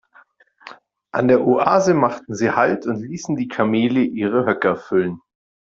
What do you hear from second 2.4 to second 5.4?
Halt und ließen die Kamele ihre Höcker füllen.